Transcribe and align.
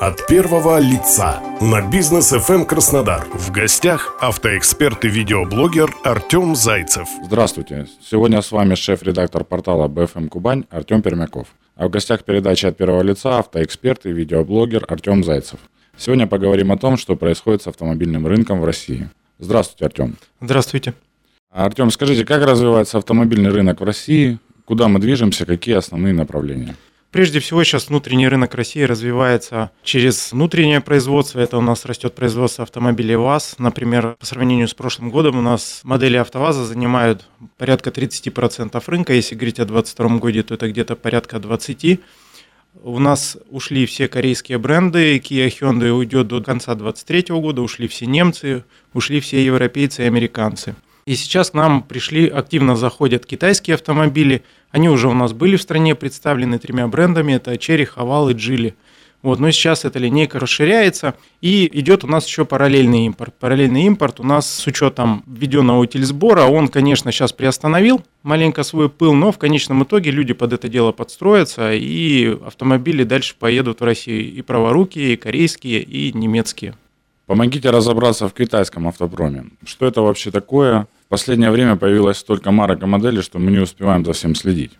От 0.00 0.28
первого 0.28 0.78
лица 0.78 1.42
на 1.60 1.82
бизнес 1.82 2.32
FM 2.32 2.66
Краснодар. 2.66 3.26
В 3.32 3.50
гостях 3.50 4.16
автоэксперт 4.20 5.04
и 5.04 5.08
видеоблогер 5.08 5.92
Артем 6.04 6.54
Зайцев. 6.54 7.08
Здравствуйте. 7.24 7.88
Сегодня 8.00 8.40
с 8.40 8.52
вами 8.52 8.76
шеф-редактор 8.76 9.42
портала 9.42 9.88
BFM 9.88 10.28
Кубань 10.28 10.66
Артем 10.70 11.02
Пермяков. 11.02 11.48
А 11.74 11.88
в 11.88 11.90
гостях 11.90 12.22
передачи 12.22 12.66
от 12.66 12.76
первого 12.76 13.02
лица 13.02 13.40
автоэксперт 13.40 14.06
и 14.06 14.12
видеоблогер 14.12 14.84
Артем 14.86 15.24
Зайцев. 15.24 15.58
Сегодня 15.96 16.28
поговорим 16.28 16.70
о 16.70 16.78
том, 16.78 16.96
что 16.96 17.16
происходит 17.16 17.62
с 17.62 17.66
автомобильным 17.66 18.24
рынком 18.24 18.60
в 18.60 18.64
России. 18.64 19.10
Здравствуйте, 19.40 19.86
Артем. 19.86 20.16
Здравствуйте. 20.40 20.94
Артем, 21.50 21.90
скажите, 21.90 22.24
как 22.24 22.44
развивается 22.44 22.98
автомобильный 22.98 23.50
рынок 23.50 23.80
в 23.80 23.84
России? 23.84 24.38
Куда 24.64 24.86
мы 24.86 25.00
движемся? 25.00 25.44
Какие 25.44 25.74
основные 25.74 26.14
направления? 26.14 26.76
Прежде 27.10 27.40
всего, 27.40 27.64
сейчас 27.64 27.88
внутренний 27.88 28.28
рынок 28.28 28.54
России 28.54 28.82
развивается 28.82 29.70
через 29.82 30.32
внутреннее 30.32 30.82
производство. 30.82 31.40
Это 31.40 31.56
у 31.56 31.62
нас 31.62 31.86
растет 31.86 32.14
производство 32.14 32.64
автомобилей 32.64 33.16
ВАЗ. 33.16 33.54
Например, 33.58 34.16
по 34.20 34.26
сравнению 34.26 34.68
с 34.68 34.74
прошлым 34.74 35.10
годом 35.10 35.38
у 35.38 35.40
нас 35.40 35.80
модели 35.84 36.18
АвтоВАЗа 36.18 36.66
занимают 36.66 37.26
порядка 37.56 37.88
30% 37.88 38.82
рынка. 38.86 39.14
Если 39.14 39.34
говорить 39.36 39.58
о 39.58 39.64
2022 39.64 40.18
году, 40.18 40.42
то 40.42 40.54
это 40.54 40.68
где-то 40.68 40.96
порядка 40.96 41.38
20%. 41.38 41.98
У 42.82 42.98
нас 42.98 43.38
ушли 43.50 43.86
все 43.86 44.06
корейские 44.06 44.58
бренды, 44.58 45.16
Kia 45.16 45.48
Hyundai 45.48 45.90
уйдет 45.90 46.28
до 46.28 46.42
конца 46.42 46.74
2023 46.74 47.34
года, 47.40 47.62
ушли 47.62 47.88
все 47.88 48.06
немцы, 48.06 48.64
ушли 48.92 49.20
все 49.20 49.44
европейцы 49.44 50.02
и 50.02 50.06
американцы. 50.06 50.76
И 51.08 51.14
сейчас 51.14 51.52
к 51.52 51.54
нам 51.54 51.84
пришли, 51.84 52.28
активно 52.28 52.76
заходят 52.76 53.24
китайские 53.24 53.76
автомобили. 53.76 54.42
Они 54.70 54.90
уже 54.90 55.08
у 55.08 55.14
нас 55.14 55.32
были 55.32 55.56
в 55.56 55.62
стране 55.62 55.94
представлены 55.94 56.58
тремя 56.58 56.86
брендами. 56.86 57.32
Это 57.32 57.54
Cherry, 57.54 57.88
Haval 57.96 58.32
и 58.32 58.34
Geely. 58.34 58.74
Вот, 59.22 59.38
но 59.38 59.50
сейчас 59.50 59.86
эта 59.86 59.98
линейка 59.98 60.38
расширяется, 60.38 61.14
и 61.40 61.66
идет 61.80 62.04
у 62.04 62.06
нас 62.08 62.26
еще 62.26 62.44
параллельный 62.44 63.06
импорт. 63.06 63.34
Параллельный 63.38 63.84
импорт 63.84 64.20
у 64.20 64.22
нас 64.22 64.54
с 64.54 64.66
учетом 64.66 65.24
введенного 65.26 65.78
утильсбора, 65.78 66.42
он, 66.42 66.68
конечно, 66.68 67.10
сейчас 67.10 67.32
приостановил 67.32 68.02
маленько 68.22 68.62
свой 68.62 68.90
пыл, 68.90 69.14
но 69.14 69.32
в 69.32 69.38
конечном 69.38 69.84
итоге 69.84 70.10
люди 70.10 70.34
под 70.34 70.52
это 70.52 70.68
дело 70.68 70.92
подстроятся, 70.92 71.72
и 71.72 72.36
автомобили 72.44 73.04
дальше 73.04 73.34
поедут 73.38 73.80
в 73.80 73.84
Россию, 73.84 74.30
и 74.30 74.42
праворукие, 74.42 75.14
и 75.14 75.16
корейские, 75.16 75.80
и 75.80 76.12
немецкие. 76.12 76.74
Помогите 77.24 77.70
разобраться 77.70 78.28
в 78.28 78.34
китайском 78.34 78.86
автопроме. 78.86 79.46
Что 79.64 79.86
это 79.86 80.02
вообще 80.02 80.30
такое? 80.30 80.86
Последнее 81.08 81.50
время 81.50 81.76
появилось 81.76 82.18
столько 82.18 82.50
марок 82.50 82.82
и 82.82 82.86
моделей, 82.86 83.22
что 83.22 83.38
мы 83.38 83.50
не 83.50 83.58
успеваем 83.58 84.04
за 84.04 84.12
всем 84.12 84.34
следить. 84.34 84.72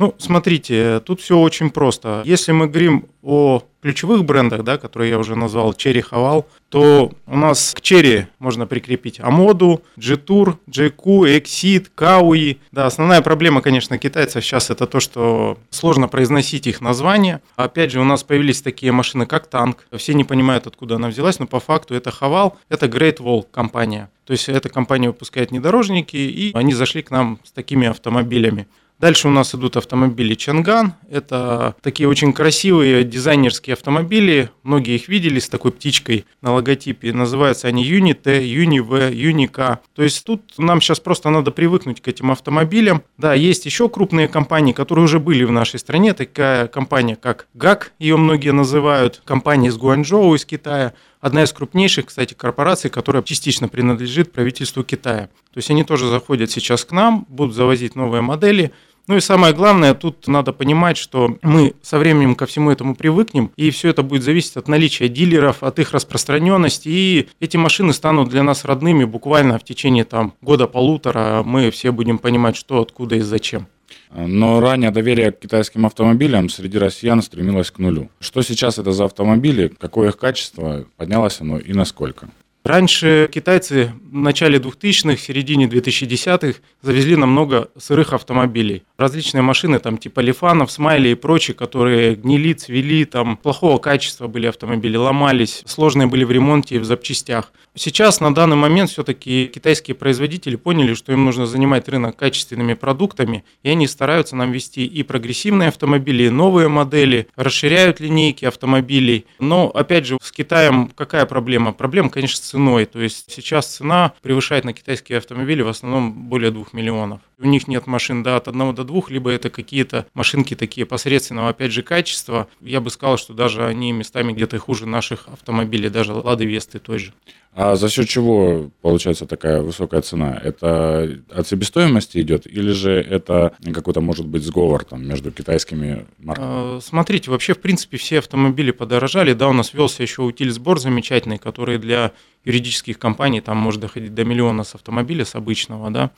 Ну, 0.00 0.14
смотрите, 0.16 1.00
тут 1.00 1.20
все 1.20 1.38
очень 1.38 1.68
просто. 1.68 2.22
Если 2.24 2.52
мы 2.52 2.68
говорим 2.68 3.04
о 3.22 3.62
ключевых 3.82 4.24
брендах, 4.24 4.64
да, 4.64 4.78
которые 4.78 5.10
я 5.10 5.18
уже 5.18 5.36
назвал, 5.36 5.72
Cherry 5.72 6.02
Haval, 6.10 6.46
то 6.70 7.12
у 7.26 7.36
нас 7.36 7.74
к 7.74 7.80
Cherry 7.80 8.24
можно 8.38 8.66
прикрепить 8.66 9.20
Амоду, 9.20 9.82
G-Tour, 9.98 10.56
JQ, 10.70 11.38
Exit, 11.38 11.88
Kaui. 11.94 12.56
Да, 12.72 12.86
основная 12.86 13.20
проблема, 13.20 13.60
конечно, 13.60 13.98
китайцев 13.98 14.42
сейчас 14.42 14.70
это 14.70 14.86
то, 14.86 15.00
что 15.00 15.58
сложно 15.68 16.08
произносить 16.08 16.66
их 16.66 16.80
названия. 16.80 17.42
Опять 17.56 17.90
же, 17.90 18.00
у 18.00 18.04
нас 18.04 18.22
появились 18.22 18.62
такие 18.62 18.92
машины, 18.92 19.26
как 19.26 19.48
танк. 19.48 19.86
Все 19.94 20.14
не 20.14 20.24
понимают, 20.24 20.66
откуда 20.66 20.94
она 20.94 21.08
взялась, 21.08 21.38
но 21.38 21.46
по 21.46 21.60
факту 21.60 21.94
это 21.94 22.08
Haval, 22.08 22.54
это 22.70 22.86
Great 22.86 23.18
Wall 23.18 23.44
компания. 23.50 24.08
То 24.24 24.32
есть 24.32 24.48
эта 24.48 24.70
компания 24.70 25.08
выпускает 25.08 25.50
внедорожники, 25.50 26.16
и 26.16 26.52
они 26.54 26.72
зашли 26.72 27.02
к 27.02 27.10
нам 27.10 27.38
с 27.44 27.52
такими 27.52 27.86
автомобилями. 27.86 28.66
Дальше 29.00 29.28
у 29.28 29.30
нас 29.30 29.54
идут 29.54 29.78
автомобили 29.78 30.34
Чанган. 30.34 30.92
Это 31.10 31.74
такие 31.80 32.06
очень 32.06 32.34
красивые 32.34 33.02
дизайнерские 33.02 33.72
автомобили. 33.72 34.50
Многие 34.62 34.96
их 34.96 35.08
видели 35.08 35.38
с 35.38 35.48
такой 35.48 35.72
птичкой 35.72 36.26
на 36.42 36.52
логотипе. 36.52 37.10
Называются 37.14 37.66
они 37.66 37.82
Юни 37.82 38.12
Т, 38.12 38.46
Юни 38.46 38.80
В, 38.80 39.10
Юни 39.10 39.46
К. 39.46 39.80
То 39.94 40.02
есть 40.02 40.22
тут 40.26 40.42
нам 40.58 40.82
сейчас 40.82 41.00
просто 41.00 41.30
надо 41.30 41.50
привыкнуть 41.50 42.02
к 42.02 42.08
этим 42.08 42.30
автомобилям. 42.30 43.02
Да, 43.16 43.32
есть 43.32 43.64
еще 43.64 43.88
крупные 43.88 44.28
компании, 44.28 44.74
которые 44.74 45.06
уже 45.06 45.18
были 45.18 45.44
в 45.44 45.50
нашей 45.50 45.80
стране. 45.80 46.12
Такая 46.12 46.66
компания, 46.66 47.16
как 47.16 47.46
ГАК, 47.54 47.92
ее 47.98 48.18
многие 48.18 48.52
называют. 48.52 49.22
Компания 49.24 49.68
из 49.68 49.78
Гуанчжоу, 49.78 50.34
из 50.34 50.44
Китая. 50.44 50.92
Одна 51.22 51.42
из 51.42 51.52
крупнейших, 51.52 52.06
кстати, 52.06 52.32
корпораций, 52.32 52.88
которая 52.88 53.22
частично 53.22 53.68
принадлежит 53.68 54.32
правительству 54.32 54.82
Китая. 54.84 55.28
То 55.52 55.58
есть 55.58 55.70
они 55.70 55.84
тоже 55.84 56.08
заходят 56.08 56.50
сейчас 56.50 56.84
к 56.84 56.92
нам, 56.92 57.26
будут 57.28 57.54
завозить 57.54 57.94
новые 57.94 58.22
модели. 58.22 58.72
Ну 59.06 59.16
и 59.16 59.20
самое 59.20 59.52
главное, 59.52 59.94
тут 59.94 60.28
надо 60.28 60.52
понимать, 60.52 60.96
что 60.96 61.36
мы 61.42 61.74
со 61.82 61.98
временем 61.98 62.34
ко 62.34 62.46
всему 62.46 62.70
этому 62.70 62.94
привыкнем, 62.94 63.50
и 63.56 63.70
все 63.70 63.88
это 63.88 64.02
будет 64.02 64.22
зависеть 64.22 64.56
от 64.56 64.68
наличия 64.68 65.08
дилеров, 65.08 65.62
от 65.62 65.78
их 65.78 65.92
распространенности, 65.92 66.88
и 66.88 67.28
эти 67.40 67.56
машины 67.56 67.92
станут 67.92 68.28
для 68.28 68.42
нас 68.42 68.64
родными 68.64 69.04
буквально 69.04 69.58
в 69.58 69.64
течение 69.64 70.04
там 70.04 70.34
года-полутора. 70.42 71.42
Мы 71.44 71.70
все 71.70 71.90
будем 71.90 72.18
понимать, 72.18 72.56
что, 72.56 72.80
откуда 72.80 73.16
и 73.16 73.20
зачем. 73.20 73.66
Но 74.14 74.60
ранее 74.60 74.90
доверие 74.90 75.30
к 75.30 75.40
китайским 75.40 75.86
автомобилям 75.86 76.48
среди 76.48 76.78
россиян 76.78 77.22
стремилось 77.22 77.70
к 77.70 77.78
нулю. 77.78 78.10
Что 78.20 78.42
сейчас 78.42 78.78
это 78.78 78.92
за 78.92 79.04
автомобили, 79.04 79.72
какое 79.78 80.08
их 80.08 80.18
качество, 80.18 80.84
поднялось 80.96 81.40
оно 81.40 81.58
и 81.58 81.72
насколько? 81.72 82.28
Раньше 82.62 83.30
китайцы 83.32 83.94
в 84.10 84.14
начале 84.14 84.58
2000-х, 84.58 85.16
в 85.16 85.20
середине 85.20 85.66
2010-х 85.66 86.60
завезли 86.82 87.16
намного 87.16 87.70
сырых 87.78 88.12
автомобилей. 88.12 88.82
Различные 88.98 89.40
машины, 89.40 89.78
там 89.78 89.96
типа 89.96 90.20
Лифанов, 90.20 90.70
Смайли 90.70 91.08
и 91.08 91.14
прочие, 91.14 91.54
которые 91.54 92.16
гнили, 92.16 92.52
цвели, 92.52 93.04
там 93.04 93.38
плохого 93.38 93.78
качества 93.78 94.26
были 94.26 94.46
автомобили, 94.46 94.98
ломались, 94.98 95.62
сложные 95.64 96.06
были 96.06 96.24
в 96.24 96.30
ремонте 96.30 96.74
и 96.74 96.78
в 96.78 96.84
запчастях. 96.84 97.50
Сейчас 97.74 98.20
на 98.20 98.34
данный 98.34 98.56
момент 98.56 98.90
все-таки 98.90 99.46
китайские 99.46 99.94
производители 99.94 100.56
поняли, 100.56 100.92
что 100.92 101.12
им 101.12 101.24
нужно 101.24 101.46
занимать 101.46 101.88
рынок 101.88 102.16
качественными 102.16 102.74
продуктами, 102.74 103.44
и 103.62 103.70
они 103.70 103.86
стараются 103.86 104.36
нам 104.36 104.52
вести 104.52 104.84
и 104.84 105.02
прогрессивные 105.02 105.68
автомобили, 105.68 106.24
и 106.24 106.30
новые 106.30 106.68
модели, 106.68 107.28
расширяют 107.36 108.00
линейки 108.00 108.44
автомобилей. 108.44 109.24
Но, 109.38 109.68
опять 109.68 110.04
же, 110.04 110.18
с 110.20 110.30
Китаем 110.30 110.90
какая 110.94 111.24
проблема? 111.26 111.72
Проблема, 111.72 112.10
конечно, 112.10 112.36
ценой. 112.50 112.86
То 112.86 113.00
есть 113.00 113.30
сейчас 113.30 113.66
цена 113.66 114.12
превышает 114.22 114.64
на 114.64 114.72
китайские 114.72 115.18
автомобили 115.18 115.62
в 115.62 115.68
основном 115.68 116.28
более 116.28 116.50
2 116.50 116.66
миллионов. 116.72 117.20
У 117.42 117.46
них 117.46 117.68
нет 117.68 117.86
машин 117.86 118.22
да, 118.22 118.36
от 118.36 118.48
1 118.48 118.74
до 118.74 118.84
2, 118.84 119.02
либо 119.08 119.30
это 119.30 119.48
какие-то 119.48 120.06
машинки 120.12 120.54
такие 120.54 120.84
посредственного, 120.84 121.48
опять 121.48 121.72
же, 121.72 121.82
качества. 121.82 122.48
Я 122.60 122.82
бы 122.82 122.90
сказал, 122.90 123.16
что 123.16 123.32
даже 123.32 123.64
они 123.64 123.92
местами 123.92 124.32
где-то 124.32 124.58
хуже 124.58 124.84
наших 124.86 125.26
автомобилей, 125.28 125.88
даже 125.88 126.12
Лады 126.12 126.44
Весты 126.44 126.78
той 126.78 126.98
же. 126.98 127.14
А 127.54 127.76
за 127.76 127.88
счет 127.88 128.08
чего 128.08 128.70
получается 128.82 129.26
такая 129.26 129.62
высокая 129.62 130.02
цена? 130.02 130.38
Это 130.42 131.18
от 131.30 131.48
себестоимости 131.48 132.18
идет 132.20 132.46
или 132.46 132.70
же 132.72 132.92
это 132.92 133.54
какой-то 133.72 134.02
может 134.02 134.26
быть 134.26 134.44
сговор 134.44 134.84
там 134.84 135.08
между 135.08 135.32
китайскими 135.32 136.06
марками? 136.18 136.46
А, 136.48 136.78
смотрите, 136.80 137.30
вообще 137.30 137.54
в 137.54 137.60
принципе 137.60 137.96
все 137.96 138.18
автомобили 138.18 138.70
подорожали. 138.70 139.32
Да, 139.32 139.48
у 139.48 139.52
нас 139.52 139.72
велся 139.72 140.02
еще 140.02 140.22
утиль 140.22 140.52
сбор 140.52 140.78
замечательный, 140.78 141.38
который 141.38 141.78
для 141.78 142.12
юридических 142.44 142.98
компаний 142.98 143.40
там 143.40 143.56
может 143.56 143.80
доходить 143.80 144.14
до 144.14 144.24
миллиона 144.24 144.62
с 144.62 144.74
автомобиля 144.74 145.24
с 145.24 145.34
обычного, 145.34 145.90
да 145.90 146.10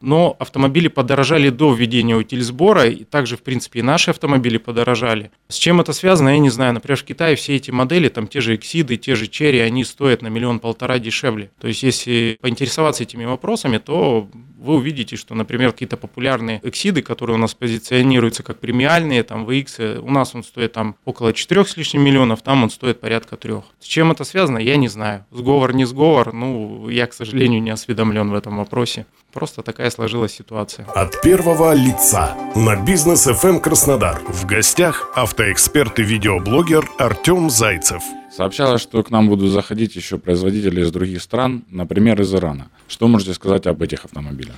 но 0.00 0.36
автомобили 0.38 0.88
подорожали 0.88 1.50
до 1.50 1.72
введения 1.72 2.16
утильсбора, 2.16 2.86
и 2.86 3.04
также, 3.04 3.36
в 3.36 3.42
принципе, 3.42 3.80
и 3.80 3.82
наши 3.82 4.10
автомобили 4.10 4.58
подорожали. 4.58 5.30
С 5.48 5.56
чем 5.56 5.80
это 5.80 5.92
связано, 5.92 6.30
я 6.30 6.38
не 6.38 6.50
знаю. 6.50 6.74
Например, 6.74 6.98
в 6.98 7.04
Китае 7.04 7.36
все 7.36 7.56
эти 7.56 7.70
модели, 7.70 8.08
там 8.08 8.26
те 8.26 8.40
же 8.40 8.54
Эксиды, 8.54 8.96
те 8.96 9.14
же 9.14 9.26
Черри, 9.26 9.60
они 9.60 9.84
стоят 9.84 10.22
на 10.22 10.28
миллион-полтора 10.28 10.98
дешевле. 10.98 11.50
То 11.60 11.68
есть, 11.68 11.82
если 11.82 12.38
поинтересоваться 12.40 13.02
этими 13.02 13.24
вопросами, 13.24 13.78
то 13.78 14.28
вы 14.58 14.74
увидите, 14.74 15.16
что, 15.16 15.34
например, 15.34 15.72
какие-то 15.72 15.96
популярные 15.96 16.60
эксиды, 16.64 17.00
которые 17.00 17.36
у 17.36 17.38
нас 17.38 17.54
позиционируются 17.54 18.42
как 18.42 18.58
премиальные, 18.58 19.22
там 19.22 19.46
VX, 19.46 19.98
у 20.00 20.10
нас 20.10 20.34
он 20.34 20.42
стоит 20.42 20.72
там 20.72 20.96
около 21.04 21.32
4 21.32 21.64
с 21.64 21.76
лишним 21.76 22.02
миллионов, 22.02 22.42
там 22.42 22.64
он 22.64 22.70
стоит 22.70 23.00
порядка 23.00 23.36
3. 23.36 23.54
С 23.80 23.86
чем 23.86 24.10
это 24.10 24.24
связано, 24.24 24.58
я 24.58 24.76
не 24.76 24.88
знаю. 24.88 25.24
Сговор, 25.30 25.74
не 25.74 25.84
сговор, 25.84 26.32
ну, 26.32 26.88
я, 26.88 27.06
к 27.06 27.14
сожалению, 27.14 27.62
не 27.62 27.70
осведомлен 27.70 28.30
в 28.30 28.34
этом 28.34 28.56
вопросе. 28.56 29.06
Просто 29.32 29.62
такая 29.62 29.87
сложилась 29.90 30.32
ситуация. 30.32 30.86
От 30.94 31.20
первого 31.22 31.74
лица 31.74 32.36
на 32.54 32.76
бизнес 32.76 33.26
FM 33.26 33.60
Краснодар. 33.60 34.20
В 34.28 34.46
гостях 34.46 35.10
автоэксперт 35.14 35.98
и 35.98 36.02
видеоблогер 36.02 36.88
Артем 36.98 37.50
Зайцев. 37.50 38.02
Сообщалось, 38.30 38.80
что 38.82 39.02
к 39.02 39.10
нам 39.10 39.28
будут 39.28 39.50
заходить 39.50 39.96
еще 39.96 40.18
производители 40.18 40.82
из 40.82 40.92
других 40.92 41.22
стран, 41.22 41.64
например, 41.70 42.20
из 42.20 42.32
Ирана. 42.34 42.68
Что 42.86 43.08
можете 43.08 43.34
сказать 43.34 43.66
об 43.66 43.82
этих 43.82 44.04
автомобилях? 44.04 44.56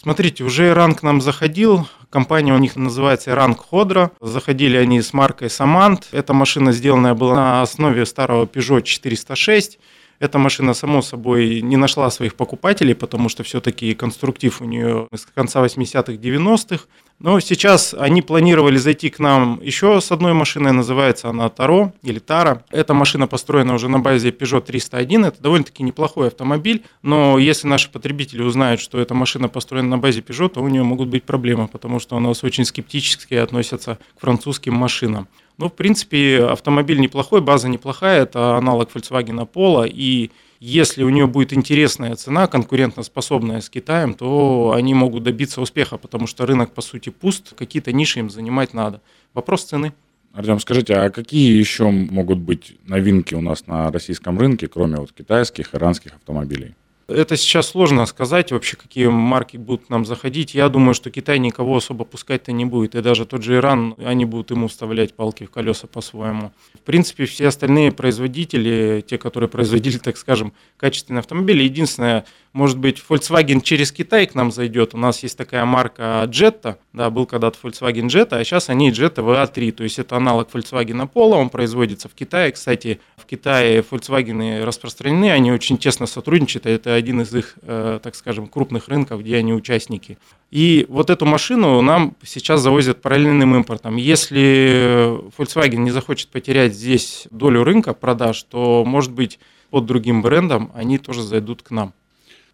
Смотрите, 0.00 0.44
уже 0.44 0.68
Иран 0.68 0.94
к 0.94 1.02
нам 1.02 1.20
заходил, 1.20 1.88
компания 2.08 2.54
у 2.54 2.58
них 2.58 2.76
называется 2.76 3.32
Иран 3.32 3.56
Ходра. 3.56 4.12
Заходили 4.20 4.76
они 4.76 5.02
с 5.02 5.12
маркой 5.12 5.50
Самант. 5.50 6.08
Эта 6.12 6.32
машина 6.32 6.72
сделанная 6.72 7.14
была 7.14 7.34
на 7.34 7.62
основе 7.62 8.06
старого 8.06 8.46
Peugeot 8.46 8.82
406. 8.82 9.78
Эта 10.20 10.38
машина, 10.38 10.74
само 10.74 11.00
собой, 11.00 11.60
не 11.62 11.76
нашла 11.76 12.10
своих 12.10 12.34
покупателей, 12.34 12.94
потому 12.94 13.28
что 13.28 13.44
все-таки 13.44 13.94
конструктив 13.94 14.60
у 14.60 14.64
нее 14.64 15.06
с 15.14 15.26
конца 15.26 15.64
80-х, 15.64 16.12
90-х. 16.12 16.84
Но 17.20 17.40
сейчас 17.40 17.94
они 17.98 18.22
планировали 18.22 18.76
зайти 18.76 19.10
к 19.10 19.18
нам 19.18 19.60
еще 19.60 20.00
с 20.00 20.12
одной 20.12 20.34
машиной, 20.34 20.72
называется 20.72 21.28
она 21.28 21.48
Таро 21.48 21.92
или 22.02 22.20
Тара. 22.20 22.64
Эта 22.70 22.94
машина 22.94 23.26
построена 23.26 23.74
уже 23.74 23.88
на 23.88 23.98
базе 23.98 24.30
Peugeot 24.30 24.60
301, 24.60 25.24
это 25.24 25.42
довольно-таки 25.42 25.82
неплохой 25.82 26.28
автомобиль, 26.28 26.84
но 27.02 27.36
если 27.38 27.66
наши 27.66 27.90
потребители 27.90 28.42
узнают, 28.42 28.80
что 28.80 29.00
эта 29.00 29.14
машина 29.14 29.48
построена 29.48 29.88
на 29.88 29.98
базе 29.98 30.20
Peugeot, 30.20 30.50
то 30.50 30.60
у 30.60 30.68
нее 30.68 30.84
могут 30.84 31.08
быть 31.08 31.24
проблемы, 31.24 31.66
потому 31.66 31.98
что 31.98 32.16
у 32.16 32.20
нас 32.20 32.44
очень 32.44 32.64
скептически 32.64 33.34
относятся 33.34 33.98
к 34.16 34.20
французским 34.20 34.74
машинам. 34.74 35.26
Ну, 35.56 35.68
в 35.68 35.72
принципе, 35.72 36.44
автомобиль 36.44 37.00
неплохой, 37.00 37.40
база 37.40 37.68
неплохая, 37.68 38.22
это 38.22 38.56
аналог 38.56 38.90
Volkswagen 38.94 39.44
Polo, 39.52 39.88
и 39.92 40.30
если 40.60 41.02
у 41.02 41.08
нее 41.08 41.26
будет 41.26 41.52
интересная 41.52 42.16
цена, 42.16 42.46
конкурентоспособная 42.46 43.60
с 43.60 43.70
Китаем, 43.70 44.14
то 44.14 44.72
они 44.74 44.94
могут 44.94 45.22
добиться 45.22 45.60
успеха, 45.60 45.98
потому 45.98 46.26
что 46.26 46.46
рынок, 46.46 46.72
по 46.72 46.82
сути, 46.82 47.10
пуст, 47.10 47.54
какие-то 47.54 47.92
ниши 47.92 48.18
им 48.20 48.30
занимать 48.30 48.74
надо. 48.74 49.00
Вопрос 49.34 49.64
цены. 49.64 49.92
Артем, 50.32 50.60
скажите, 50.60 50.94
а 50.94 51.10
какие 51.10 51.58
еще 51.58 51.90
могут 51.90 52.38
быть 52.38 52.76
новинки 52.86 53.34
у 53.34 53.40
нас 53.40 53.66
на 53.66 53.90
российском 53.90 54.38
рынке, 54.38 54.68
кроме 54.68 54.96
вот 54.96 55.12
китайских, 55.12 55.74
иранских 55.74 56.14
автомобилей? 56.14 56.74
Это 57.08 57.38
сейчас 57.38 57.68
сложно 57.68 58.04
сказать 58.04 58.52
вообще, 58.52 58.76
какие 58.76 59.06
марки 59.06 59.56
будут 59.56 59.88
нам 59.88 60.04
заходить. 60.04 60.54
Я 60.54 60.68
думаю, 60.68 60.92
что 60.92 61.10
Китай 61.10 61.38
никого 61.38 61.78
особо 61.78 62.04
пускать-то 62.04 62.52
не 62.52 62.66
будет. 62.66 62.94
И 62.94 63.00
даже 63.00 63.24
тот 63.24 63.42
же 63.42 63.54
Иран, 63.54 63.94
они 63.96 64.26
будут 64.26 64.50
ему 64.50 64.68
вставлять 64.68 65.14
палки 65.14 65.44
в 65.44 65.50
колеса 65.50 65.86
по-своему. 65.86 66.52
В 66.74 66.80
принципе, 66.80 67.24
все 67.24 67.48
остальные 67.48 67.92
производители, 67.92 69.02
те, 69.06 69.16
которые 69.16 69.48
производили, 69.48 69.96
так 70.04 70.18
скажем, 70.18 70.52
качественные 70.76 71.20
автомобили, 71.20 71.62
единственное, 71.62 72.26
может 72.52 72.76
быть, 72.76 73.02
Volkswagen 73.08 73.62
через 73.62 73.90
Китай 73.90 74.26
к 74.26 74.34
нам 74.34 74.52
зайдет. 74.52 74.92
У 74.92 74.98
нас 74.98 75.22
есть 75.22 75.38
такая 75.38 75.64
марка 75.64 76.28
Jetta, 76.28 76.76
да, 76.92 77.08
был 77.08 77.24
когда-то 77.24 77.56
Volkswagen 77.62 78.08
Jetta, 78.08 78.38
а 78.38 78.44
сейчас 78.44 78.68
они 78.68 78.90
Jetta 78.90 79.24
VA3, 79.24 79.72
то 79.72 79.82
есть 79.82 79.98
это 79.98 80.16
аналог 80.16 80.50
Volkswagen 80.52 81.10
Polo, 81.10 81.36
он 81.36 81.48
производится 81.48 82.10
в 82.10 82.14
Китае. 82.14 82.52
Кстати, 82.52 83.00
в 83.16 83.24
Китае 83.24 83.80
Volkswagen 83.80 84.62
распространены, 84.62 85.30
они 85.30 85.52
очень 85.52 85.78
тесно 85.78 86.06
сотрудничают, 86.06 86.66
это 86.66 86.97
один 86.98 87.22
из 87.22 87.34
их, 87.34 87.54
э, 87.62 88.00
так 88.02 88.14
скажем, 88.14 88.46
крупных 88.46 88.88
рынков, 88.88 89.20
где 89.20 89.36
они 89.36 89.54
участники. 89.54 90.18
И 90.50 90.86
вот 90.88 91.10
эту 91.10 91.24
машину 91.26 91.80
нам 91.80 92.16
сейчас 92.22 92.60
завозят 92.60 93.00
параллельным 93.00 93.54
импортом. 93.54 93.96
Если 93.96 95.18
Volkswagen 95.36 95.76
не 95.76 95.90
захочет 95.90 96.28
потерять 96.28 96.74
здесь 96.74 97.26
долю 97.30 97.64
рынка 97.64 97.94
продаж, 97.94 98.42
то, 98.42 98.84
может 98.84 99.12
быть, 99.12 99.38
под 99.70 99.86
другим 99.86 100.22
брендом 100.22 100.70
они 100.74 100.98
тоже 100.98 101.22
зайдут 101.22 101.62
к 101.62 101.70
нам. 101.70 101.92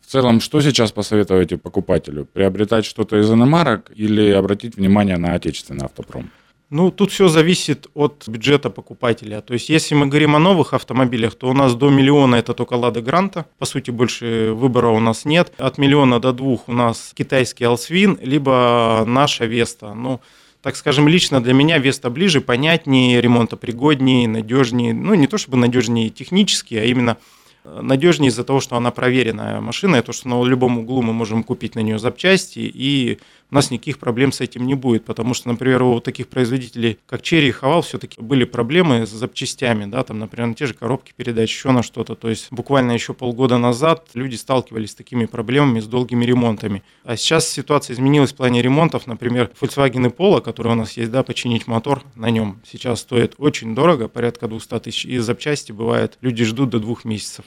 В 0.00 0.06
целом, 0.06 0.40
что 0.40 0.60
сейчас 0.60 0.92
посоветуете 0.92 1.56
покупателю? 1.56 2.26
Приобретать 2.26 2.84
что-то 2.84 3.18
из 3.18 3.30
иномарок 3.30 3.90
или 3.94 4.30
обратить 4.30 4.76
внимание 4.76 5.16
на 5.16 5.32
отечественный 5.32 5.86
автопром? 5.86 6.30
Ну, 6.70 6.90
тут 6.90 7.10
все 7.12 7.28
зависит 7.28 7.88
от 7.94 8.24
бюджета 8.26 8.70
покупателя. 8.70 9.40
То 9.42 9.52
есть, 9.54 9.68
если 9.68 9.94
мы 9.94 10.06
говорим 10.06 10.34
о 10.34 10.38
новых 10.38 10.72
автомобилях, 10.72 11.34
то 11.34 11.48
у 11.48 11.52
нас 11.52 11.74
до 11.74 11.90
миллиона 11.90 12.36
это 12.36 12.54
только 12.54 12.74
Лада 12.74 13.02
Гранта. 13.02 13.46
По 13.58 13.66
сути, 13.66 13.90
больше 13.90 14.52
выбора 14.54 14.88
у 14.88 14.98
нас 14.98 15.24
нет. 15.24 15.52
От 15.58 15.78
миллиона 15.78 16.20
до 16.20 16.32
двух 16.32 16.68
у 16.68 16.72
нас 16.72 17.12
китайский 17.14 17.64
Алсвин, 17.64 18.18
либо 18.22 19.04
наша 19.06 19.44
Веста. 19.44 19.92
Ну, 19.94 20.20
так 20.62 20.76
скажем, 20.76 21.06
лично 21.06 21.42
для 21.42 21.52
меня 21.52 21.78
Веста 21.78 22.08
ближе, 22.08 22.40
понятнее, 22.40 23.20
ремонтопригоднее, 23.20 24.26
надежнее. 24.26 24.94
Ну, 24.94 25.14
не 25.14 25.26
то 25.26 25.36
чтобы 25.36 25.58
надежнее 25.58 26.08
технически, 26.08 26.74
а 26.76 26.84
именно 26.84 27.18
надежнее 27.64 28.28
из-за 28.28 28.44
того, 28.44 28.60
что 28.60 28.76
она 28.76 28.90
проверенная 28.90 29.60
машина, 29.60 29.96
и 29.96 30.02
то, 30.02 30.12
что 30.12 30.28
на 30.28 30.42
любом 30.44 30.78
углу 30.78 31.02
мы 31.02 31.12
можем 31.12 31.42
купить 31.42 31.74
на 31.74 31.80
нее 31.80 31.98
запчасти, 31.98 32.60
и 32.60 33.18
у 33.54 33.56
нас 33.56 33.70
никаких 33.70 34.00
проблем 34.00 34.32
с 34.32 34.40
этим 34.40 34.66
не 34.66 34.74
будет, 34.74 35.04
потому 35.04 35.32
что, 35.32 35.46
например, 35.46 35.84
у 35.84 36.00
таких 36.00 36.26
производителей, 36.26 36.98
как 37.06 37.22
Черри 37.22 37.48
и 37.48 37.52
Хавал, 37.52 37.82
все-таки 37.82 38.20
были 38.20 38.42
проблемы 38.42 39.06
с 39.06 39.10
запчастями, 39.10 39.84
да, 39.84 40.02
там, 40.02 40.18
например, 40.18 40.48
на 40.48 40.54
те 40.56 40.66
же 40.66 40.74
коробки 40.74 41.12
передач, 41.16 41.54
еще 41.54 41.70
на 41.70 41.84
что-то, 41.84 42.16
то 42.16 42.28
есть 42.28 42.48
буквально 42.50 42.90
еще 42.90 43.14
полгода 43.14 43.56
назад 43.58 44.08
люди 44.14 44.34
сталкивались 44.34 44.90
с 44.90 44.94
такими 44.96 45.26
проблемами, 45.26 45.78
с 45.78 45.86
долгими 45.86 46.24
ремонтами. 46.24 46.82
А 47.04 47.16
сейчас 47.16 47.48
ситуация 47.48 47.94
изменилась 47.94 48.32
в 48.32 48.36
плане 48.36 48.60
ремонтов, 48.60 49.06
например, 49.06 49.52
Volkswagen 49.60 50.08
и 50.08 50.10
Polo, 50.10 50.40
который 50.40 50.72
у 50.72 50.74
нас 50.74 50.96
есть, 50.96 51.12
да, 51.12 51.22
починить 51.22 51.68
мотор 51.68 52.02
на 52.16 52.30
нем 52.30 52.60
сейчас 52.66 53.02
стоит 53.02 53.34
очень 53.38 53.76
дорого, 53.76 54.08
порядка 54.08 54.48
200 54.48 54.80
тысяч, 54.80 55.04
и 55.04 55.18
запчасти 55.18 55.70
бывает, 55.70 56.18
люди 56.22 56.44
ждут 56.44 56.70
до 56.70 56.80
двух 56.80 57.04
месяцев. 57.04 57.44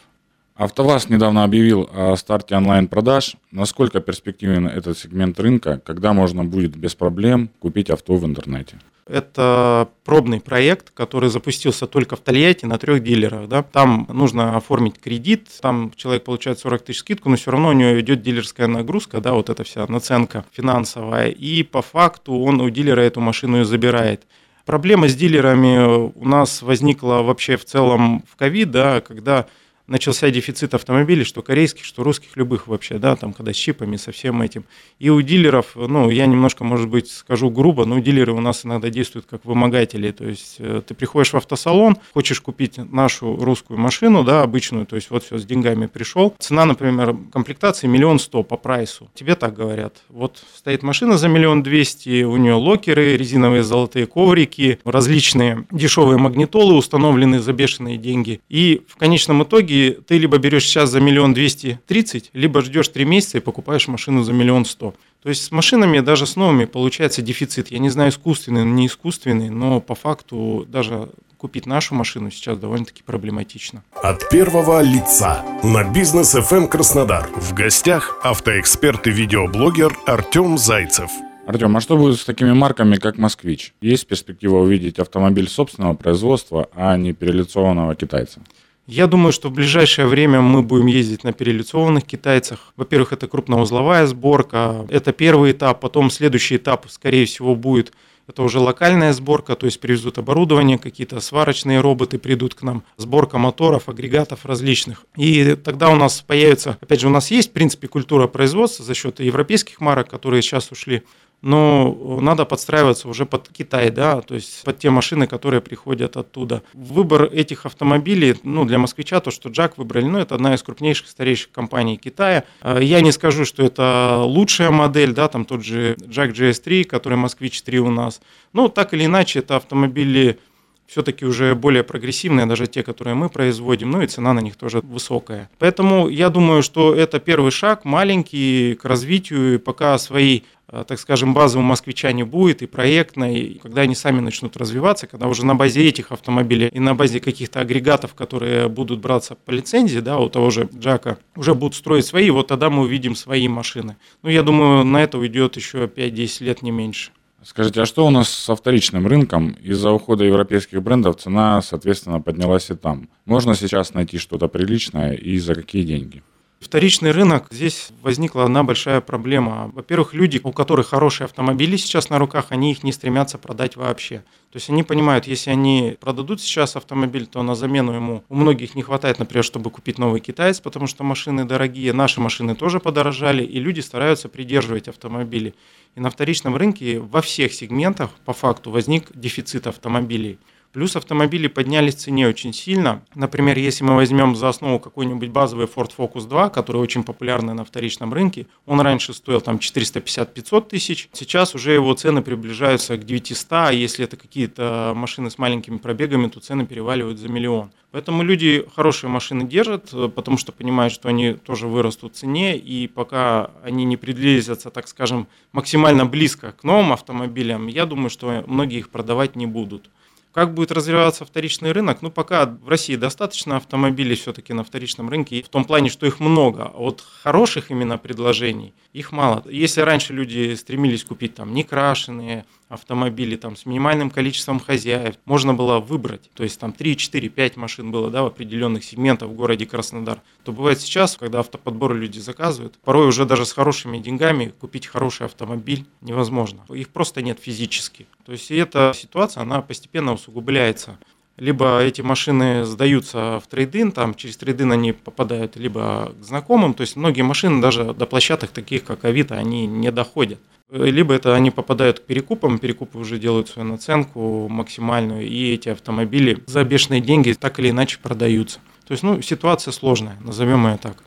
АвтоВАЗ 0.57 1.09
недавно 1.09 1.43
объявил 1.43 1.87
о 1.93 2.15
старте 2.15 2.55
онлайн-продаж. 2.55 3.35
Насколько 3.51 3.99
перспективен 3.99 4.65
этот 4.65 4.97
сегмент 4.97 5.39
рынка, 5.39 5.79
когда 5.85 6.13
можно 6.13 6.43
будет 6.43 6.75
без 6.75 6.95
проблем 6.95 7.51
купить 7.59 7.91
авто 7.91 8.15
в 8.15 8.25
интернете? 8.25 8.79
Это 9.07 9.87
пробный 10.03 10.41
проект, 10.41 10.89
который 10.89 11.29
запустился 11.29 11.85
только 11.85 12.15
в 12.15 12.21
Тольятти 12.21 12.65
на 12.65 12.79
трех 12.79 13.03
дилерах. 13.03 13.47
Да? 13.47 13.61
Там 13.61 14.07
нужно 14.11 14.57
оформить 14.57 14.99
кредит, 14.99 15.47
там 15.61 15.91
человек 15.95 16.23
получает 16.23 16.57
40 16.59 16.81
тысяч 16.81 16.99
скидку, 16.99 17.29
но 17.29 17.35
все 17.35 17.51
равно 17.51 17.69
у 17.69 17.73
него 17.73 17.99
идет 17.99 18.23
дилерская 18.23 18.67
нагрузка, 18.67 19.21
да, 19.21 19.33
вот 19.33 19.49
эта 19.49 19.63
вся 19.63 19.85
наценка 19.87 20.43
финансовая. 20.51 21.29
И 21.29 21.61
по 21.61 21.83
факту 21.83 22.33
он 22.33 22.59
у 22.61 22.69
дилера 22.71 23.01
эту 23.01 23.21
машину 23.21 23.61
и 23.61 23.63
забирает. 23.63 24.23
Проблема 24.65 25.07
с 25.07 25.15
дилерами 25.15 26.09
у 26.09 26.27
нас 26.27 26.61
возникла 26.61 27.21
вообще 27.21 27.55
в 27.55 27.63
целом 27.63 28.23
в 28.29 28.35
ковид, 28.35 28.71
да, 28.71 28.99
когда 28.99 29.45
начался 29.87 30.29
дефицит 30.29 30.73
автомобилей, 30.73 31.23
что 31.23 31.41
корейских, 31.41 31.85
что 31.85 32.03
русских, 32.03 32.35
любых 32.35 32.67
вообще, 32.67 32.97
да, 32.97 33.15
там, 33.15 33.33
когда 33.33 33.53
с 33.53 33.55
чипами, 33.55 33.95
со 33.95 34.11
всем 34.11 34.41
этим. 34.41 34.65
И 34.99 35.09
у 35.09 35.21
дилеров, 35.21 35.75
ну, 35.75 36.09
я 36.09 36.25
немножко, 36.25 36.63
может 36.63 36.89
быть, 36.89 37.09
скажу 37.09 37.49
грубо, 37.49 37.85
но 37.85 37.99
дилеры 37.99 38.33
у 38.33 38.41
нас 38.41 38.65
иногда 38.65 38.89
действуют 38.89 39.25
как 39.29 39.45
вымогатели, 39.45 40.11
то 40.11 40.25
есть 40.25 40.57
э, 40.59 40.81
ты 40.85 40.93
приходишь 40.93 41.31
в 41.31 41.37
автосалон, 41.37 41.97
хочешь 42.13 42.41
купить 42.41 42.77
нашу 42.77 43.37
русскую 43.37 43.79
машину, 43.79 44.23
да, 44.23 44.43
обычную, 44.43 44.85
то 44.85 44.95
есть 44.95 45.09
вот 45.09 45.23
все, 45.23 45.37
с 45.37 45.45
деньгами 45.45 45.87
пришел, 45.87 46.35
цена, 46.39 46.65
например, 46.65 47.15
комплектации 47.31 47.87
миллион 47.87 48.19
сто 48.19 48.43
по 48.43 48.57
прайсу, 48.57 49.09
тебе 49.13 49.35
так 49.35 49.55
говорят, 49.55 49.97
вот 50.09 50.43
стоит 50.55 50.83
машина 50.83 51.17
за 51.17 51.29
миллион 51.29 51.63
двести, 51.63 52.23
у 52.23 52.35
нее 52.37 52.53
локеры, 52.53 53.15
резиновые 53.15 53.63
золотые 53.63 54.05
коврики, 54.05 54.79
различные 54.83 55.65
дешевые 55.71 56.17
магнитолы 56.17 56.75
установлены 56.75 57.39
за 57.39 57.53
бешеные 57.53 57.97
деньги, 57.97 58.41
и 58.49 58.81
в 58.87 58.97
конечном 58.97 59.43
итоге 59.43 59.76
ты 60.07 60.17
либо 60.17 60.37
берешь 60.37 60.65
сейчас 60.65 60.89
за 60.89 60.99
миллион 60.99 61.33
двести 61.33 61.79
тридцать, 61.87 62.29
либо 62.33 62.61
ждешь 62.61 62.87
три 62.89 63.05
месяца 63.05 63.37
и 63.37 63.41
покупаешь 63.41 63.87
машину 63.87 64.23
за 64.23 64.33
миллион 64.33 64.65
сто. 64.65 64.93
То 65.23 65.29
есть 65.29 65.43
с 65.43 65.51
машинами, 65.51 65.99
даже 65.99 66.25
с 66.25 66.35
новыми, 66.35 66.65
получается 66.65 67.21
дефицит. 67.21 67.71
Я 67.71 67.79
не 67.79 67.89
знаю, 67.89 68.11
искусственный, 68.11 68.65
не 68.65 68.87
искусственный, 68.87 69.49
но 69.49 69.81
по 69.81 69.95
факту 69.95 70.65
даже 70.69 71.09
купить 71.37 71.65
нашу 71.65 71.95
машину 71.95 72.31
сейчас 72.31 72.57
довольно-таки 72.57 73.03
проблематично. 73.03 73.83
От 74.01 74.29
первого 74.29 74.81
лица 74.81 75.43
на 75.63 75.83
бизнес 75.83 76.35
FM 76.35 76.57
эм 76.57 76.67
Краснодар. 76.67 77.29
В 77.35 77.53
гостях 77.53 78.19
автоэксперт 78.23 79.07
и 79.07 79.11
видеоблогер 79.11 79.95
Артем 80.05 80.57
Зайцев. 80.57 81.11
Артем, 81.47 81.77
а 81.77 81.81
что 81.81 81.95
будет 81.95 82.19
с 82.19 82.25
такими 82.25 82.51
марками, 82.51 82.97
как 82.97 83.17
«Москвич»? 83.17 83.73
Есть 83.79 84.05
перспектива 84.07 84.57
увидеть 84.57 84.99
автомобиль 84.99 85.47
собственного 85.47 85.93
производства, 85.93 86.67
а 86.75 86.97
не 86.97 87.13
перелицованного 87.13 87.95
китайца? 87.95 88.41
Я 88.87 89.07
думаю, 89.07 89.33
что 89.33 89.49
в 89.49 89.51
ближайшее 89.51 90.07
время 90.07 90.39
мы 90.39 90.61
будем 90.61 90.85
ездить 90.85 91.25
на 91.25 91.33
перелицованных 91.33 92.05
китайцах. 92.05 92.71
Во-первых, 92.77 93.11
это 93.11 93.27
крупноузловая 93.27 94.07
сборка, 94.07 94.87
это 94.89 95.11
первый 95.11 95.51
этап, 95.51 95.81
потом 95.81 96.09
следующий 96.09 96.55
этап, 96.55 96.85
скорее 96.89 97.25
всего, 97.25 97.53
будет 97.53 97.91
это 98.27 98.43
уже 98.43 98.59
локальная 98.59 99.13
сборка, 99.13 99.55
то 99.55 99.65
есть 99.65 99.79
привезут 99.79 100.17
оборудование, 100.17 100.77
какие-то 100.77 101.21
сварочные 101.21 101.79
роботы 101.79 102.19
придут 102.19 102.55
к 102.55 102.61
нам, 102.61 102.83
сборка 102.97 103.37
моторов, 103.37 103.87
агрегатов 103.87 104.45
различных. 104.45 105.05
И 105.15 105.55
тогда 105.55 105.89
у 105.89 105.95
нас 105.95 106.21
появится, 106.21 106.77
опять 106.81 106.99
же, 106.99 107.07
у 107.07 107.09
нас 107.09 107.31
есть, 107.31 107.51
в 107.51 107.53
принципе, 107.53 107.87
культура 107.87 108.27
производства 108.27 108.83
за 108.83 108.93
счет 108.93 109.21
европейских 109.21 109.79
марок, 109.79 110.09
которые 110.09 110.41
сейчас 110.41 110.71
ушли 110.71 111.03
но 111.41 112.17
надо 112.21 112.45
подстраиваться 112.45 113.07
уже 113.07 113.25
под 113.25 113.49
Китай, 113.49 113.89
да, 113.89 114.21
то 114.21 114.35
есть 114.35 114.63
под 114.63 114.79
те 114.79 114.89
машины, 114.89 115.27
которые 115.27 115.61
приходят 115.61 116.17
оттуда. 116.17 116.63
Выбор 116.73 117.23
этих 117.25 117.65
автомобилей, 117.65 118.35
ну, 118.43 118.65
для 118.65 118.79
москвича, 118.79 119.19
то, 119.19 119.31
что 119.31 119.49
Джак 119.49 119.77
выбрали, 119.77 120.05
ну, 120.05 120.19
это 120.19 120.35
одна 120.35 120.55
из 120.55 120.63
крупнейших, 120.63 121.07
старейших 121.07 121.51
компаний 121.51 121.97
Китая. 121.97 122.43
А, 122.61 122.79
я 122.79 123.01
не 123.01 123.11
скажу, 123.11 123.45
что 123.45 123.63
это 123.63 124.21
лучшая 124.23 124.71
модель, 124.71 125.13
да, 125.13 125.27
там 125.27 125.45
тот 125.45 125.63
же 125.63 125.95
Джак 126.07 126.31
GS3, 126.31 126.85
который 126.85 127.17
Москвич 127.17 127.61
3 127.61 127.79
у 127.79 127.91
нас. 127.91 128.19
Но 128.53 128.67
так 128.67 128.93
или 128.93 129.05
иначе, 129.05 129.39
это 129.39 129.57
автомобили 129.57 130.39
все-таки 130.87 131.25
уже 131.25 131.53
более 131.53 131.83
прогрессивные, 131.83 132.45
даже 132.45 132.65
те, 132.65 132.81
которые 132.81 133.13
мы 133.13 133.29
производим, 133.29 133.91
ну 133.91 134.01
и 134.01 134.07
цена 134.07 134.33
на 134.33 134.39
них 134.39 134.55
тоже 134.55 134.79
высокая. 134.79 135.49
Поэтому 135.59 136.07
я 136.07 136.29
думаю, 136.29 136.63
что 136.63 136.95
это 136.95 137.19
первый 137.19 137.51
шаг, 137.51 137.83
маленький, 137.83 138.75
к 138.75 138.85
развитию, 138.85 139.55
и 139.55 139.57
пока 139.57 139.97
свои 139.97 140.41
э, 140.69 140.85
так 140.87 140.99
скажем, 140.99 141.33
базы 141.33 141.59
у 141.59 141.61
москвича 141.61 142.11
не 142.13 142.23
будет, 142.23 142.61
и 142.61 142.67
проектной, 142.67 143.39
и 143.39 143.59
когда 143.59 143.81
они 143.81 143.95
сами 143.95 144.21
начнут 144.21 144.55
развиваться, 144.55 145.07
когда 145.07 145.27
уже 145.27 145.45
на 145.45 145.55
базе 145.55 145.85
этих 145.85 146.13
автомобилей 146.13 146.69
и 146.71 146.79
на 146.79 146.95
базе 146.95 147.19
каких-то 147.19 147.59
агрегатов, 147.59 148.13
которые 148.13 148.69
будут 148.69 148.99
браться 148.99 149.35
по 149.35 149.51
лицензии, 149.51 149.99
да, 149.99 150.17
у 150.17 150.29
того 150.29 150.49
же 150.49 150.69
Джака, 150.73 151.17
уже 151.35 151.53
будут 151.53 151.75
строить 151.75 152.05
свои, 152.05 152.29
вот 152.29 152.47
тогда 152.47 152.69
мы 152.69 152.83
увидим 152.83 153.15
свои 153.15 153.49
машины. 153.49 153.97
Ну, 154.23 154.29
я 154.29 154.41
думаю, 154.41 154.85
на 154.85 155.03
это 155.03 155.17
уйдет 155.17 155.57
еще 155.57 155.85
5-10 155.85 156.43
лет, 156.45 156.61
не 156.61 156.71
меньше. 156.71 157.11
Скажите, 157.47 157.81
а 157.81 157.85
что 157.85 158.05
у 158.05 158.09
нас 158.09 158.27
со 158.27 158.57
вторичным 158.57 159.07
рынком? 159.07 159.51
Из-за 159.63 159.91
ухода 159.91 160.25
европейских 160.25 160.83
брендов 160.83 161.15
цена, 161.15 161.61
соответственно, 161.61 162.19
поднялась 162.19 162.69
и 162.69 162.75
там. 162.75 163.07
Можно 163.23 163.55
сейчас 163.55 163.93
найти 163.93 164.17
что-то 164.17 164.49
приличное 164.49 165.13
и 165.13 165.39
за 165.39 165.55
какие 165.55 165.83
деньги? 165.83 166.23
Вторичный 166.59 167.11
рынок, 167.11 167.47
здесь 167.51 167.89
возникла 168.01 168.45
одна 168.45 168.63
большая 168.63 168.99
проблема. 168.99 169.69
Во-первых, 169.75 170.15
люди, 170.15 170.41
у 170.43 170.51
которых 170.51 170.87
хорошие 170.87 171.25
автомобили 171.25 171.77
сейчас 171.77 172.09
на 172.09 172.17
руках, 172.17 172.47
они 172.49 172.71
их 172.71 172.83
не 172.83 172.91
стремятся 172.91 173.37
продать 173.37 173.75
вообще. 173.75 174.23
То 174.51 174.55
есть 174.55 174.69
они 174.71 174.81
понимают, 174.81 175.27
если 175.27 175.51
они 175.51 175.97
продадут 175.99 176.41
сейчас 176.41 176.75
автомобиль, 176.75 177.27
то 177.27 177.43
на 177.43 177.53
замену 177.53 177.93
ему 177.93 178.23
у 178.27 178.35
многих 178.35 178.73
не 178.73 178.81
хватает, 178.81 179.19
например, 179.19 179.43
чтобы 179.43 179.69
купить 179.69 179.99
новый 179.99 180.19
китаец, 180.19 180.59
потому 180.59 180.87
что 180.87 181.03
машины 181.03 181.45
дорогие, 181.45 181.93
наши 181.93 182.19
машины 182.19 182.55
тоже 182.55 182.79
подорожали, 182.79 183.43
и 183.43 183.59
люди 183.59 183.81
стараются 183.81 184.27
придерживать 184.27 184.87
автомобили. 184.87 185.53
И 185.95 185.99
на 185.99 186.09
вторичном 186.09 186.55
рынке 186.55 186.99
во 186.99 187.21
всех 187.21 187.53
сегментах 187.53 188.09
по 188.25 188.33
факту 188.33 188.71
возник 188.71 189.11
дефицит 189.13 189.67
автомобилей. 189.67 190.39
Плюс 190.73 190.95
автомобили 190.95 191.47
поднялись 191.47 191.95
в 191.95 191.99
цене 191.99 192.27
очень 192.27 192.53
сильно. 192.53 193.01
Например, 193.15 193.57
если 193.57 193.83
мы 193.83 193.95
возьмем 193.95 194.35
за 194.35 194.49
основу 194.49 194.79
какой-нибудь 194.79 195.29
базовый 195.29 195.65
Ford 195.65 195.91
Focus 195.97 196.27
2, 196.27 196.49
который 196.49 196.77
очень 196.81 197.03
популярный 197.03 197.53
на 197.53 197.65
вторичном 197.65 198.13
рынке, 198.13 198.45
он 198.65 198.81
раньше 198.81 199.13
стоил 199.13 199.41
там 199.41 199.55
450-500 199.55 200.67
тысяч, 200.67 201.09
сейчас 201.13 201.55
уже 201.55 201.73
его 201.73 201.93
цены 201.93 202.21
приближаются 202.21 202.97
к 202.97 203.05
900, 203.05 203.47
а 203.51 203.71
если 203.71 204.05
это 204.05 204.17
какие-то 204.17 204.93
машины 204.95 205.31
с 205.31 205.37
маленькими 205.37 205.77
пробегами, 205.77 206.27
то 206.27 206.39
цены 206.39 206.65
переваливают 206.65 207.17
за 207.17 207.29
миллион. 207.29 207.71
Поэтому 207.91 208.21
люди 208.21 208.65
хорошие 208.75 209.09
машины 209.09 209.47
держат, 209.47 209.91
потому 210.13 210.37
что 210.37 210.51
понимают, 210.51 210.93
что 210.93 211.07
они 211.09 211.33
тоже 211.33 211.67
вырастут 211.67 212.13
в 212.13 212.17
цене, 212.17 212.57
и 212.57 212.87
пока 212.87 213.51
они 213.63 213.85
не 213.85 213.97
приблизятся, 213.97 214.69
так 214.69 214.87
скажем, 214.87 215.27
максимально 215.53 216.05
близко 216.05 216.51
к 216.51 216.63
новым 216.63 216.91
автомобилям, 216.91 217.67
я 217.67 217.85
думаю, 217.85 218.09
что 218.09 218.43
многие 218.45 218.79
их 218.79 218.89
продавать 218.89 219.35
не 219.35 219.45
будут. 219.45 219.89
Как 220.37 220.53
будет 220.53 220.71
развиваться 220.71 221.25
вторичный 221.25 221.71
рынок? 221.71 222.03
Ну, 222.03 222.11
пока 222.11 222.45
в 222.45 222.69
России 222.69 222.95
достаточно 222.95 223.57
автомобилей 223.57 224.15
все-таки 224.15 224.53
на 224.53 224.63
вторичном 224.63 225.09
рынке, 225.09 225.41
в 225.41 225.49
том 225.49 225.65
плане, 225.65 225.89
что 225.89 226.05
их 226.05 226.19
много. 226.19 226.65
А 226.65 226.77
вот 226.77 227.01
хороших 227.01 227.71
именно 227.71 227.97
предложений 227.97 228.75
их 228.93 229.11
мало. 229.11 229.43
Если 229.49 229.81
раньше 229.81 230.13
люди 230.13 230.53
стремились 230.53 231.03
купить 231.03 231.33
там 231.33 231.55
некрашенные 231.55 232.45
автомобили 232.69 233.35
там, 233.35 233.55
с 233.55 233.65
минимальным 233.65 234.09
количеством 234.09 234.59
хозяев, 234.59 235.15
можно 235.25 235.53
было 235.53 235.79
выбрать, 235.79 236.29
то 236.33 236.43
есть 236.43 236.59
там 236.59 236.73
3, 236.73 236.97
4, 236.97 237.29
5 237.29 237.57
машин 237.57 237.91
было 237.91 238.09
да, 238.09 238.23
в 238.23 238.27
определенных 238.27 238.83
сегментах 238.83 239.29
в 239.29 239.33
городе 239.33 239.65
Краснодар, 239.65 240.21
то 240.43 240.51
бывает 240.51 240.79
сейчас, 240.79 241.17
когда 241.17 241.39
автоподбор 241.39 241.93
люди 241.93 242.19
заказывают, 242.19 242.77
порой 242.83 243.07
уже 243.07 243.25
даже 243.25 243.45
с 243.45 243.53
хорошими 243.53 243.99
деньгами 243.99 244.53
купить 244.59 244.87
хороший 244.87 245.25
автомобиль 245.25 245.85
невозможно. 246.01 246.63
Их 246.69 246.89
просто 246.89 247.21
нет 247.21 247.39
физически. 247.39 248.07
То 248.25 248.31
есть 248.31 248.51
эта 248.51 248.93
ситуация, 248.95 249.41
она 249.41 249.61
постепенно 249.61 250.13
усугубляется 250.13 250.97
либо 251.37 251.79
эти 251.81 252.01
машины 252.01 252.65
сдаются 252.65 253.39
в 253.39 253.47
трейдин, 253.47 253.91
там 253.91 254.15
через 254.15 254.37
трейдин 254.37 254.71
они 254.71 254.91
попадают 254.91 255.55
либо 255.55 256.11
к 256.19 256.23
знакомым, 256.23 256.73
то 256.73 256.81
есть 256.81 256.95
многие 256.95 257.21
машины 257.21 257.61
даже 257.61 257.93
до 257.93 258.05
площадок 258.07 258.49
таких, 258.49 258.83
как 258.83 259.05
Авито, 259.05 259.35
они 259.35 259.67
не 259.67 259.91
доходят. 259.91 260.39
Либо 260.69 261.13
это 261.13 261.33
они 261.33 261.49
попадают 261.49 262.01
к 262.01 262.03
перекупам, 262.03 262.59
перекупы 262.59 262.97
уже 262.97 263.17
делают 263.17 263.47
свою 263.47 263.69
наценку 263.69 264.49
максимальную, 264.49 265.25
и 265.25 265.53
эти 265.53 265.69
автомобили 265.69 266.43
за 266.45 266.65
бешеные 266.65 266.99
деньги 266.99 267.31
так 267.31 267.57
или 267.59 267.69
иначе 267.69 267.99
продаются. 268.03 268.59
То 268.85 268.91
есть, 268.91 269.01
ну, 269.01 269.21
ситуация 269.21 269.71
сложная, 269.71 270.17
назовем 270.19 270.67
ее 270.67 270.77
так. 270.77 270.97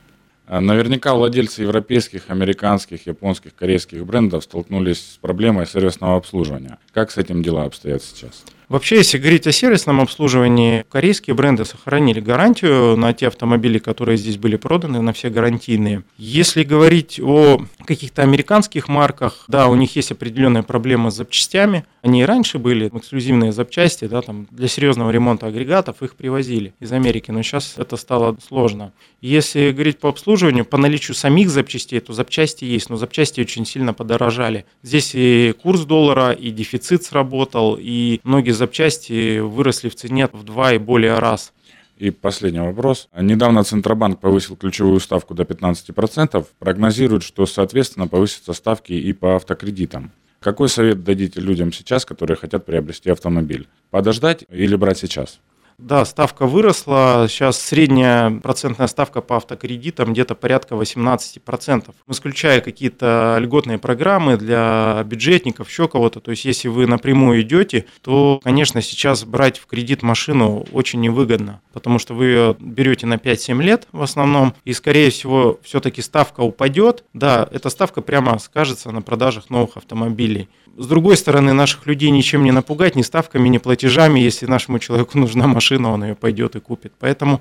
А 0.46 0.60
наверняка 0.60 1.14
владельцы 1.14 1.62
европейских, 1.62 2.30
американских, 2.30 3.06
японских, 3.06 3.54
корейских 3.54 4.04
брендов 4.06 4.44
столкнулись 4.44 5.12
с 5.12 5.18
проблемой 5.18 5.66
сервисного 5.66 6.16
обслуживания. 6.16 6.78
Как 6.92 7.10
с 7.10 7.18
этим 7.18 7.42
дела 7.42 7.64
обстоят 7.64 8.02
сейчас? 8.02 8.44
Вообще, 8.70 8.98
если 8.98 9.18
говорить 9.18 9.48
о 9.48 9.52
сервисном 9.52 10.00
обслуживании, 10.00 10.84
корейские 10.88 11.34
бренды 11.34 11.64
сохранили 11.64 12.20
гарантию 12.20 12.96
на 12.96 13.12
те 13.12 13.26
автомобили, 13.26 13.78
которые 13.78 14.16
здесь 14.16 14.36
были 14.36 14.54
проданы, 14.54 15.02
на 15.02 15.12
все 15.12 15.28
гарантийные. 15.28 16.04
Если 16.16 16.62
говорить 16.62 17.18
о 17.20 17.62
каких-то 17.84 18.22
американских 18.22 18.86
марках, 18.86 19.44
да, 19.48 19.66
у 19.66 19.74
них 19.74 19.96
есть 19.96 20.12
определенная 20.12 20.62
проблема 20.62 21.10
с 21.10 21.16
запчастями. 21.16 21.84
Они 22.02 22.22
и 22.22 22.24
раньше 22.24 22.60
были 22.60 22.86
эксклюзивные 22.86 23.50
запчасти, 23.50 24.04
да, 24.04 24.22
там 24.22 24.46
для 24.52 24.68
серьезного 24.68 25.10
ремонта 25.10 25.48
агрегатов 25.48 26.04
их 26.04 26.14
привозили 26.14 26.72
из 26.78 26.92
Америки, 26.92 27.32
но 27.32 27.42
сейчас 27.42 27.74
это 27.76 27.96
стало 27.96 28.36
сложно. 28.46 28.92
Если 29.20 29.72
говорить 29.72 29.98
по 29.98 30.08
обслуживанию, 30.08 30.64
по 30.64 30.78
наличию 30.78 31.16
самих 31.16 31.50
запчастей, 31.50 31.98
то 31.98 32.12
запчасти 32.12 32.64
есть, 32.64 32.88
но 32.88 32.94
запчасти 32.94 33.40
очень 33.40 33.66
сильно 33.66 33.92
подорожали. 33.92 34.64
Здесь 34.84 35.10
и 35.14 35.52
курс 35.60 35.80
доллара, 35.80 36.30
и 36.30 36.50
дефицит 36.50 37.02
сработал, 37.02 37.76
и 37.78 38.20
многие 38.22 38.59
запчасти 38.60 39.38
выросли 39.40 39.88
в 39.88 39.94
цене 39.94 40.28
в 40.32 40.44
два 40.44 40.72
и 40.72 40.78
более 40.78 41.18
раз. 41.18 41.52
И 41.96 42.10
последний 42.10 42.60
вопрос. 42.60 43.08
Недавно 43.14 43.64
Центробанк 43.64 44.20
повысил 44.20 44.56
ключевую 44.56 45.00
ставку 45.00 45.34
до 45.34 45.42
15%. 45.42 46.46
Прогнозируют, 46.58 47.22
что, 47.22 47.46
соответственно, 47.46 48.06
повысятся 48.06 48.52
ставки 48.52 48.92
и 48.92 49.12
по 49.12 49.36
автокредитам. 49.36 50.12
Какой 50.40 50.68
совет 50.68 51.04
дадите 51.04 51.40
людям 51.40 51.72
сейчас, 51.72 52.04
которые 52.04 52.36
хотят 52.36 52.64
приобрести 52.64 53.10
автомобиль? 53.10 53.66
Подождать 53.90 54.44
или 54.50 54.76
брать 54.76 54.98
сейчас? 54.98 55.40
Да, 55.80 56.04
ставка 56.04 56.46
выросла. 56.46 57.26
Сейчас 57.28 57.58
средняя 57.58 58.30
процентная 58.30 58.86
ставка 58.86 59.22
по 59.22 59.36
автокредитам 59.36 60.12
где-то 60.12 60.34
порядка 60.34 60.74
18%. 60.74 61.94
Исключая 62.06 62.60
какие-то 62.60 63.38
льготные 63.40 63.78
программы 63.78 64.36
для 64.36 65.02
бюджетников, 65.06 65.70
еще 65.70 65.88
кого-то. 65.88 66.20
То 66.20 66.32
есть, 66.32 66.44
если 66.44 66.68
вы 66.68 66.86
напрямую 66.86 67.40
идете, 67.40 67.86
то, 68.02 68.40
конечно, 68.44 68.82
сейчас 68.82 69.24
брать 69.24 69.58
в 69.58 69.66
кредит 69.66 70.02
машину 70.02 70.66
очень 70.70 71.00
невыгодно, 71.00 71.62
потому 71.72 71.98
что 71.98 72.12
вы 72.12 72.26
ее 72.26 72.56
берете 72.60 73.06
на 73.06 73.14
5-7 73.14 73.62
лет 73.62 73.88
в 73.92 74.02
основном, 74.02 74.54
и, 74.66 74.74
скорее 74.74 75.10
всего, 75.10 75.58
все-таки 75.62 76.02
ставка 76.02 76.42
упадет. 76.42 77.04
Да, 77.14 77.48
эта 77.50 77.70
ставка 77.70 78.02
прямо 78.02 78.38
скажется 78.38 78.90
на 78.90 79.00
продажах 79.00 79.48
новых 79.48 79.78
автомобилей. 79.78 80.50
С 80.76 80.86
другой 80.86 81.16
стороны, 81.16 81.52
наших 81.52 81.86
людей 81.86 82.10
ничем 82.10 82.44
не 82.44 82.52
напугать, 82.52 82.96
ни 82.96 83.02
ставками, 83.02 83.48
ни 83.48 83.58
платежами. 83.58 84.20
Если 84.20 84.46
нашему 84.46 84.78
человеку 84.78 85.18
нужна 85.18 85.46
машина, 85.46 85.69
он 85.78 86.04
ее 86.04 86.14
пойдет 86.14 86.56
и 86.56 86.60
купит. 86.60 86.92
Поэтому 86.98 87.40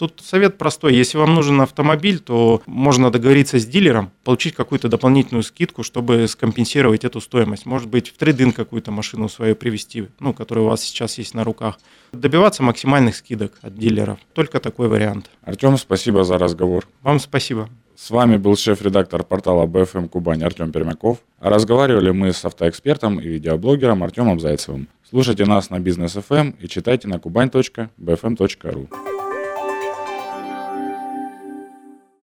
Тут 0.00 0.22
совет 0.24 0.56
простой. 0.56 0.94
Если 0.94 1.18
вам 1.18 1.34
нужен 1.34 1.60
автомобиль, 1.60 2.20
то 2.20 2.62
можно 2.64 3.10
договориться 3.10 3.58
с 3.58 3.66
дилером, 3.66 4.12
получить 4.24 4.54
какую-то 4.54 4.88
дополнительную 4.88 5.42
скидку, 5.42 5.82
чтобы 5.82 6.26
скомпенсировать 6.26 7.04
эту 7.04 7.20
стоимость. 7.20 7.66
Может 7.66 7.90
быть, 7.90 8.08
в 8.08 8.16
трейдинг 8.16 8.56
какую-то 8.56 8.92
машину 8.92 9.28
свою 9.28 9.54
привезти, 9.56 10.08
ну, 10.18 10.32
которая 10.32 10.64
у 10.64 10.68
вас 10.68 10.80
сейчас 10.80 11.18
есть 11.18 11.34
на 11.34 11.44
руках. 11.44 11.78
Добиваться 12.12 12.62
максимальных 12.62 13.14
скидок 13.14 13.58
от 13.60 13.76
дилеров. 13.76 14.18
Только 14.32 14.58
такой 14.58 14.88
вариант. 14.88 15.28
Артем, 15.42 15.76
спасибо 15.76 16.24
за 16.24 16.38
разговор. 16.38 16.88
Вам 17.02 17.20
спасибо. 17.20 17.68
С 18.02 18.08
вами 18.08 18.38
был 18.38 18.56
шеф-редактор 18.56 19.24
портала 19.24 19.66
BFM 19.66 20.08
Кубань 20.08 20.42
Артем 20.42 20.72
Пермяков. 20.72 21.18
разговаривали 21.38 22.10
мы 22.12 22.32
с 22.32 22.42
автоэкспертом 22.46 23.20
и 23.20 23.28
видеоблогером 23.28 24.02
Артемом 24.02 24.40
Зайцевым. 24.40 24.88
Слушайте 25.06 25.44
нас 25.44 25.68
на 25.68 25.80
Бизнес 25.80 26.16
FM 26.16 26.54
и 26.58 26.66
читайте 26.66 27.08
на 27.08 27.16
kuban.bfm.ru. 27.16 29.09